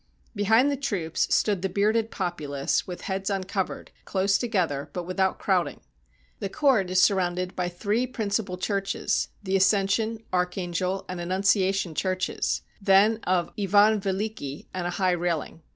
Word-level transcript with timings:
Behind 0.35 0.71
the 0.71 0.75
troops 0.77 1.31
stood 1.31 1.61
the 1.61 1.69
bearded 1.69 2.09
populace, 2.09 2.87
with 2.87 3.01
heads 3.01 3.29
uncovered, 3.29 3.91
close 4.03 4.39
together, 4.39 4.89
but 4.93 5.03
without 5.03 5.37
crowding. 5.37 5.79
The 6.39 6.49
court 6.49 6.89
is 6.89 6.99
surrounded 6.99 7.55
by 7.55 7.69
three 7.69 8.07
principal 8.07 8.57
churches— 8.57 9.27
the 9.43 9.55
Ascension, 9.55 10.17
Archangel, 10.33 11.05
and 11.07 11.21
Annunciation 11.21 11.93
churches; 11.93 12.63
then 12.81 13.19
of 13.25 13.51
Ivan 13.59 13.99
Veliki 13.99 14.65
and 14.73 14.87
a 14.87 14.97
high 14.97 15.11
railing. 15.11 15.61